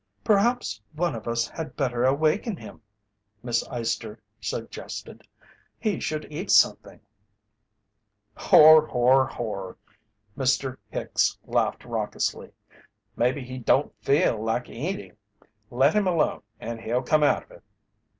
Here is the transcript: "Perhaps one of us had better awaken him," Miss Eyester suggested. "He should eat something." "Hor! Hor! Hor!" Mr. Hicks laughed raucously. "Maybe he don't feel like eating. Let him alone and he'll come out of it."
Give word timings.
"Perhaps 0.23 0.81
one 0.95 1.13
of 1.13 1.27
us 1.27 1.47
had 1.47 1.75
better 1.75 2.05
awaken 2.05 2.57
him," 2.57 2.81
Miss 3.43 3.63
Eyester 3.67 4.17
suggested. 4.39 5.27
"He 5.79 5.99
should 5.99 6.25
eat 6.31 6.49
something." 6.49 6.99
"Hor! 8.35 8.87
Hor! 8.87 9.27
Hor!" 9.27 9.77
Mr. 10.35 10.77
Hicks 10.89 11.37
laughed 11.45 11.85
raucously. 11.85 12.51
"Maybe 13.15 13.43
he 13.43 13.59
don't 13.59 13.93
feel 14.03 14.41
like 14.43 14.67
eating. 14.69 15.17
Let 15.69 15.93
him 15.93 16.07
alone 16.07 16.41
and 16.59 16.81
he'll 16.81 17.03
come 17.03 17.21
out 17.21 17.43
of 17.43 17.51
it." 17.51 17.63